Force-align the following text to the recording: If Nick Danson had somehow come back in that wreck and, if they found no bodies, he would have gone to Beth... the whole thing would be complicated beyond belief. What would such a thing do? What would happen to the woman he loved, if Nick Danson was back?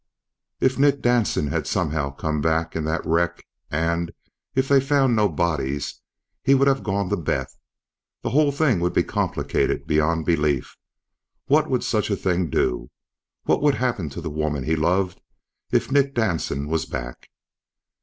If 0.59 0.79
Nick 0.79 1.03
Danson 1.03 1.49
had 1.49 1.67
somehow 1.67 2.09
come 2.09 2.41
back 2.41 2.75
in 2.75 2.85
that 2.85 3.05
wreck 3.05 3.45
and, 3.69 4.11
if 4.55 4.67
they 4.67 4.81
found 4.81 5.15
no 5.15 5.29
bodies, 5.29 6.01
he 6.43 6.55
would 6.55 6.67
have 6.67 6.81
gone 6.81 7.09
to 7.09 7.15
Beth... 7.15 7.55
the 8.23 8.31
whole 8.31 8.51
thing 8.51 8.79
would 8.79 8.93
be 8.93 9.03
complicated 9.03 9.85
beyond 9.85 10.25
belief. 10.25 10.75
What 11.45 11.69
would 11.69 11.83
such 11.83 12.09
a 12.09 12.15
thing 12.15 12.49
do? 12.49 12.89
What 13.43 13.61
would 13.61 13.75
happen 13.75 14.09
to 14.09 14.21
the 14.21 14.31
woman 14.31 14.63
he 14.63 14.75
loved, 14.75 15.21
if 15.71 15.91
Nick 15.91 16.15
Danson 16.15 16.67
was 16.67 16.87
back? 16.87 17.29